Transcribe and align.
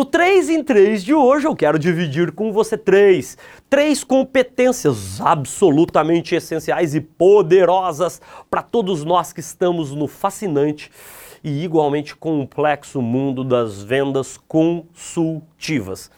No 0.00 0.06
3 0.06 0.48
em 0.48 0.64
3 0.64 1.04
de 1.04 1.12
hoje 1.12 1.46
eu 1.46 1.54
quero 1.54 1.78
dividir 1.78 2.32
com 2.32 2.50
você 2.50 2.74
três, 2.74 3.36
três 3.68 4.02
competências 4.02 5.20
absolutamente 5.20 6.34
essenciais 6.34 6.94
e 6.94 7.02
poderosas 7.02 8.18
para 8.50 8.62
todos 8.62 9.04
nós 9.04 9.30
que 9.30 9.40
estamos 9.40 9.94
no 9.94 10.08
fascinante 10.08 10.90
e 11.42 11.64
igualmente 11.64 12.14
complexo 12.14 13.00
mundo 13.00 13.42
das 13.42 13.82
vendas 13.82 14.38
consultivas. 14.48 16.10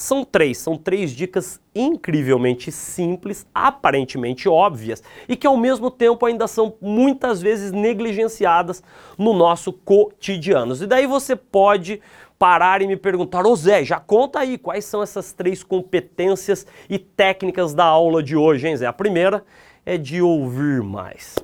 São 0.00 0.24
três, 0.24 0.56
são 0.56 0.78
três 0.78 1.10
dicas 1.10 1.60
incrivelmente 1.74 2.72
simples, 2.72 3.46
aparentemente 3.54 4.48
óbvias 4.48 5.02
e 5.28 5.36
que 5.36 5.46
ao 5.46 5.58
mesmo 5.58 5.90
tempo 5.90 6.24
ainda 6.24 6.48
são 6.48 6.74
muitas 6.80 7.42
vezes 7.42 7.70
negligenciadas 7.70 8.82
no 9.18 9.34
nosso 9.34 9.72
cotidiano. 9.72 10.74
E 10.74 10.86
daí 10.86 11.06
você 11.06 11.36
pode 11.36 12.00
parar 12.38 12.80
e 12.80 12.86
me 12.86 12.96
perguntar, 12.96 13.46
ô 13.46 13.54
Zé, 13.54 13.84
já 13.84 14.00
conta 14.00 14.38
aí 14.38 14.56
quais 14.56 14.86
são 14.86 15.02
essas 15.02 15.34
três 15.34 15.62
competências 15.62 16.66
e 16.88 16.98
técnicas 16.98 17.74
da 17.74 17.84
aula 17.84 18.22
de 18.22 18.34
hoje, 18.34 18.66
hein 18.66 18.76
Zé? 18.78 18.86
A 18.86 18.94
primeira 18.94 19.44
é 19.84 19.98
de 19.98 20.22
ouvir 20.22 20.82
mais. 20.82 21.34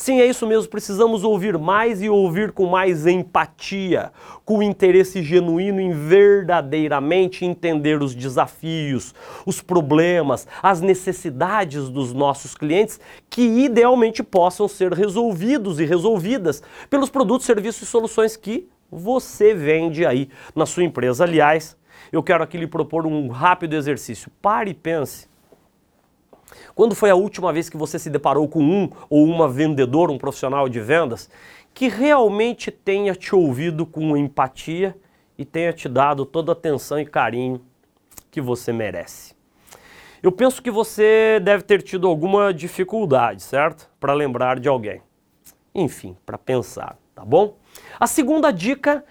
Sim, 0.00 0.18
é 0.18 0.24
isso 0.24 0.46
mesmo, 0.46 0.70
precisamos 0.70 1.24
ouvir 1.24 1.58
mais 1.58 2.00
e 2.00 2.08
ouvir 2.08 2.52
com 2.52 2.64
mais 2.64 3.06
empatia, 3.06 4.10
com 4.46 4.62
interesse 4.62 5.22
genuíno 5.22 5.78
em 5.78 5.92
verdadeiramente 5.92 7.44
entender 7.44 8.02
os 8.02 8.14
desafios, 8.14 9.14
os 9.44 9.60
problemas, 9.60 10.48
as 10.62 10.80
necessidades 10.80 11.90
dos 11.90 12.14
nossos 12.14 12.54
clientes 12.54 12.98
que 13.28 13.42
idealmente 13.42 14.22
possam 14.22 14.66
ser 14.66 14.90
resolvidos 14.94 15.78
e 15.78 15.84
resolvidas 15.84 16.62
pelos 16.88 17.10
produtos, 17.10 17.44
serviços 17.44 17.82
e 17.82 17.86
soluções 17.86 18.38
que 18.38 18.66
você 18.90 19.52
vende 19.52 20.06
aí 20.06 20.30
na 20.56 20.64
sua 20.64 20.82
empresa. 20.82 21.24
Aliás, 21.24 21.76
eu 22.10 22.22
quero 22.22 22.42
aqui 22.42 22.56
lhe 22.56 22.66
propor 22.66 23.06
um 23.06 23.28
rápido 23.28 23.76
exercício. 23.76 24.30
Pare 24.40 24.70
e 24.70 24.74
pense. 24.74 25.29
Quando 26.74 26.94
foi 26.94 27.10
a 27.10 27.14
última 27.14 27.52
vez 27.52 27.68
que 27.68 27.76
você 27.76 27.98
se 27.98 28.10
deparou 28.10 28.48
com 28.48 28.62
um 28.62 28.90
ou 29.08 29.24
uma 29.24 29.48
vendedora, 29.48 30.12
um 30.12 30.18
profissional 30.18 30.68
de 30.68 30.80
vendas, 30.80 31.30
que 31.72 31.88
realmente 31.88 32.70
tenha 32.70 33.14
te 33.14 33.34
ouvido 33.34 33.86
com 33.86 34.16
empatia 34.16 34.96
e 35.38 35.44
tenha 35.44 35.72
te 35.72 35.88
dado 35.88 36.24
toda 36.24 36.52
a 36.52 36.54
atenção 36.54 36.98
e 36.98 37.06
carinho 37.06 37.60
que 38.30 38.40
você 38.40 38.72
merece? 38.72 39.34
Eu 40.22 40.30
penso 40.30 40.62
que 40.62 40.70
você 40.70 41.40
deve 41.42 41.62
ter 41.62 41.80
tido 41.82 42.06
alguma 42.06 42.52
dificuldade, 42.52 43.42
certo? 43.42 43.88
Para 43.98 44.12
lembrar 44.12 44.60
de 44.60 44.68
alguém. 44.68 45.00
Enfim, 45.74 46.16
para 46.26 46.36
pensar, 46.36 46.98
tá 47.14 47.24
bom? 47.24 47.56
A 47.98 48.06
segunda 48.06 48.50
dica 48.50 49.02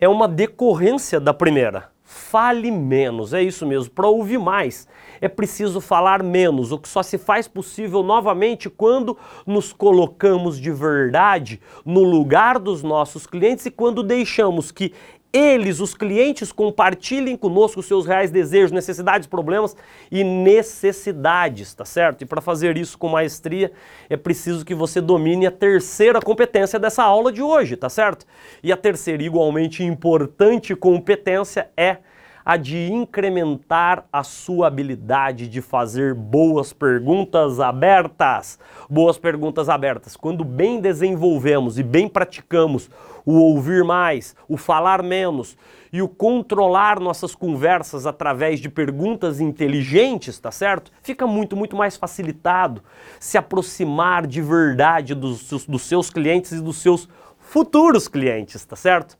é 0.00 0.08
uma 0.08 0.26
decorrência 0.26 1.20
da 1.20 1.34
primeira. 1.34 1.90
Fale 2.08 2.70
menos, 2.70 3.34
é 3.34 3.42
isso 3.42 3.66
mesmo. 3.66 3.90
Para 3.90 4.06
ouvir 4.06 4.38
mais, 4.38 4.86
é 5.20 5.26
preciso 5.26 5.80
falar 5.80 6.22
menos, 6.22 6.70
o 6.70 6.78
que 6.78 6.88
só 6.88 7.02
se 7.02 7.18
faz 7.18 7.48
possível 7.48 8.00
novamente 8.04 8.70
quando 8.70 9.18
nos 9.44 9.72
colocamos 9.72 10.56
de 10.56 10.70
verdade 10.70 11.60
no 11.84 12.04
lugar 12.04 12.60
dos 12.60 12.84
nossos 12.84 13.26
clientes 13.26 13.66
e 13.66 13.72
quando 13.72 14.04
deixamos 14.04 14.70
que 14.70 14.92
eles, 15.32 15.80
os 15.80 15.94
clientes, 15.94 16.52
compartilhem 16.52 17.36
conosco 17.36 17.80
os 17.80 17.86
seus 17.86 18.06
reais 18.06 18.30
desejos, 18.30 18.72
necessidades, 18.72 19.26
problemas 19.26 19.76
e 20.10 20.24
necessidades, 20.24 21.74
tá 21.74 21.84
certo? 21.84 22.22
E 22.22 22.26
para 22.26 22.40
fazer 22.40 22.76
isso 22.78 22.96
com 22.96 23.08
maestria, 23.08 23.72
é 24.08 24.16
preciso 24.16 24.64
que 24.64 24.74
você 24.74 25.00
domine 25.00 25.46
a 25.46 25.50
terceira 25.50 26.20
competência 26.20 26.78
dessa 26.78 27.02
aula 27.02 27.32
de 27.32 27.42
hoje, 27.42 27.76
tá 27.76 27.88
certo? 27.88 28.26
E 28.62 28.72
a 28.72 28.76
terceira, 28.76 29.22
igualmente 29.22 29.84
importante 29.84 30.74
competência, 30.74 31.70
é 31.76 31.98
a 32.46 32.56
de 32.56 32.92
incrementar 32.92 34.04
a 34.12 34.22
sua 34.22 34.68
habilidade 34.68 35.48
de 35.48 35.60
fazer 35.60 36.14
boas 36.14 36.72
perguntas 36.72 37.58
abertas. 37.58 38.56
Boas 38.88 39.18
perguntas 39.18 39.68
abertas. 39.68 40.16
Quando 40.16 40.44
bem 40.44 40.80
desenvolvemos 40.80 41.76
e 41.76 41.82
bem 41.82 42.08
praticamos 42.08 42.88
o 43.24 43.32
ouvir 43.40 43.82
mais, 43.82 44.36
o 44.48 44.56
falar 44.56 45.02
menos 45.02 45.58
e 45.92 46.00
o 46.00 46.08
controlar 46.08 47.00
nossas 47.00 47.34
conversas 47.34 48.06
através 48.06 48.60
de 48.60 48.68
perguntas 48.68 49.40
inteligentes, 49.40 50.38
tá 50.38 50.52
certo? 50.52 50.92
Fica 51.02 51.26
muito, 51.26 51.56
muito 51.56 51.74
mais 51.74 51.96
facilitado 51.96 52.80
se 53.18 53.36
aproximar 53.36 54.24
de 54.24 54.40
verdade 54.40 55.16
dos, 55.16 55.66
dos 55.66 55.82
seus 55.82 56.10
clientes 56.10 56.52
e 56.52 56.60
dos 56.60 56.76
seus 56.76 57.08
futuros 57.40 58.06
clientes, 58.06 58.64
tá 58.64 58.76
certo? 58.76 59.18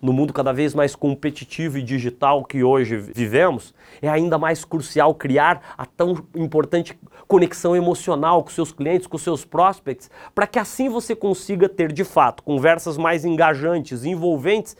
No 0.00 0.12
mundo 0.12 0.32
cada 0.32 0.52
vez 0.52 0.74
mais 0.74 0.94
competitivo 0.94 1.78
e 1.78 1.82
digital 1.82 2.44
que 2.44 2.64
hoje 2.64 2.96
vivemos, 2.96 3.74
é 4.00 4.08
ainda 4.08 4.38
mais 4.38 4.64
crucial 4.64 5.14
criar 5.14 5.74
a 5.76 5.84
tão 5.84 6.24
importante 6.34 6.98
conexão 7.28 7.76
emocional 7.76 8.42
com 8.42 8.50
seus 8.50 8.72
clientes, 8.72 9.06
com 9.06 9.18
seus 9.18 9.44
prospects, 9.44 10.10
para 10.34 10.46
que 10.46 10.58
assim 10.58 10.88
você 10.88 11.14
consiga 11.14 11.68
ter 11.68 11.92
de 11.92 12.04
fato 12.04 12.42
conversas 12.42 12.96
mais 12.96 13.24
engajantes, 13.24 14.04
envolventes 14.04 14.76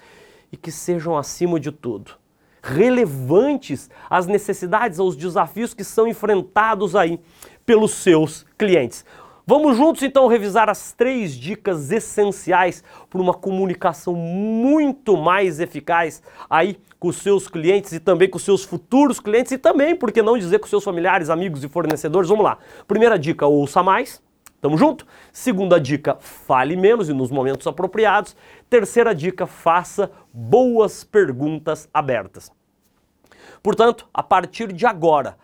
e 0.51 0.57
que 0.57 0.73
sejam 0.73 1.17
acima 1.17 1.61
de 1.61 1.71
tudo 1.71 2.21
relevantes 2.63 3.89
às 4.09 4.27
necessidades, 4.27 4.99
aos 4.99 5.17
desafios 5.17 5.75
que 5.75 5.85
são 5.85 6.07
enfrentados 6.07 6.95
aí 6.95 7.19
pelos 7.65 7.93
seus 7.93 8.45
clientes. 8.59 9.05
Vamos 9.51 9.77
juntos 9.77 10.05
então 10.05 10.29
revisar 10.29 10.71
as 10.71 10.93
três 10.93 11.35
dicas 11.35 11.91
essenciais 11.91 12.85
para 13.11 13.21
uma 13.21 13.35
comunicação 13.35 14.15
muito 14.15 15.17
mais 15.17 15.59
eficaz 15.59 16.23
aí 16.49 16.79
com 17.01 17.11
seus 17.11 17.49
clientes 17.49 17.91
e 17.91 17.99
também 17.99 18.31
com 18.31 18.39
seus 18.39 18.63
futuros 18.63 19.19
clientes 19.19 19.51
e 19.51 19.59
também, 19.59 19.97
por 19.97 20.13
que 20.13 20.23
não 20.23 20.39
dizer, 20.39 20.61
com 20.61 20.69
seus 20.69 20.85
familiares, 20.85 21.29
amigos 21.29 21.65
e 21.65 21.69
fornecedores. 21.69 22.31
Vamos 22.31 22.45
lá. 22.45 22.59
Primeira 22.87 23.19
dica, 23.19 23.45
ouça 23.45 23.83
mais. 23.83 24.23
Tamo 24.61 24.79
junto? 24.79 25.05
Segunda 25.33 25.81
dica, 25.81 26.17
fale 26.21 26.77
menos 26.77 27.09
e 27.09 27.13
nos 27.13 27.33
momentos 27.33 27.67
apropriados. 27.67 28.37
Terceira 28.69 29.13
dica, 29.13 29.49
faça 29.49 30.13
boas 30.33 31.03
perguntas 31.03 31.89
abertas. 31.93 32.53
Portanto, 33.61 34.09
a 34.15 34.23
partir 34.23 34.73
de 34.73 34.87
agora, 34.87 35.37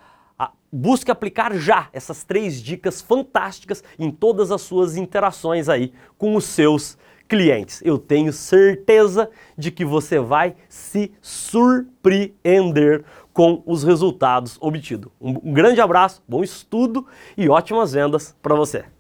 busque 0.73 1.11
aplicar 1.11 1.55
já 1.55 1.89
essas 1.93 2.23
três 2.23 2.61
dicas 2.61 3.01
fantásticas 3.01 3.83
em 3.99 4.11
todas 4.11 4.51
as 4.51 4.61
suas 4.63 4.97
interações 4.97 5.69
aí 5.69 5.93
com 6.19 6.37
os 6.37 6.45
seus 6.45 6.99
clientes. 7.29 7.83
Eu 7.85 7.99
tenho 7.99 8.33
certeza 8.33 9.31
de 9.57 9.71
que 9.71 9.85
você 9.85 10.19
vai 10.19 10.55
se 10.69 11.13
surpreender 11.21 13.05
com 13.33 13.63
os 13.67 13.83
resultados 13.83 14.57
obtidos. 14.61 15.11
Um 15.21 15.53
grande 15.53 15.81
abraço, 15.81 16.23
bom 16.27 16.43
estudo 16.43 17.07
e 17.37 17.49
ótimas 17.49 17.93
vendas 17.93 18.35
para 18.41 18.55
você. 18.55 18.96